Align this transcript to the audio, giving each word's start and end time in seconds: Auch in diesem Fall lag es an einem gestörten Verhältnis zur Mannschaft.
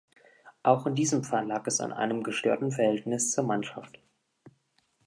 Auch 0.63 0.87
in 0.87 0.95
diesem 0.95 1.23
Fall 1.23 1.45
lag 1.45 1.67
es 1.67 1.79
an 1.79 1.93
einem 1.93 2.23
gestörten 2.23 2.71
Verhältnis 2.71 3.29
zur 3.29 3.43
Mannschaft. 3.43 3.99